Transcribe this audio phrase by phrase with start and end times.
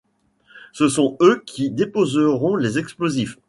[0.73, 3.37] Ce sont eux qui déposeront les explosifs.